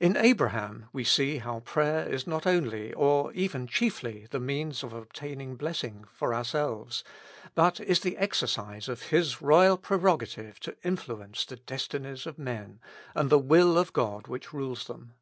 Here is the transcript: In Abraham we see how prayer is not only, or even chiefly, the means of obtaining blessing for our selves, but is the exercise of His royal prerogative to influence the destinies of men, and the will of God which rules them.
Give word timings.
In 0.00 0.16
Abraham 0.16 0.86
we 0.92 1.04
see 1.04 1.38
how 1.38 1.60
prayer 1.60 2.04
is 2.08 2.26
not 2.26 2.48
only, 2.48 2.92
or 2.94 3.32
even 3.32 3.68
chiefly, 3.68 4.26
the 4.28 4.40
means 4.40 4.82
of 4.82 4.92
obtaining 4.92 5.54
blessing 5.54 6.04
for 6.12 6.34
our 6.34 6.42
selves, 6.42 7.04
but 7.54 7.78
is 7.78 8.00
the 8.00 8.16
exercise 8.16 8.88
of 8.88 9.10
His 9.14 9.40
royal 9.40 9.76
prerogative 9.76 10.58
to 10.58 10.76
influence 10.82 11.44
the 11.44 11.54
destinies 11.54 12.26
of 12.26 12.40
men, 12.40 12.80
and 13.14 13.30
the 13.30 13.38
will 13.38 13.78
of 13.78 13.92
God 13.92 14.26
which 14.26 14.52
rules 14.52 14.88
them. 14.88 15.14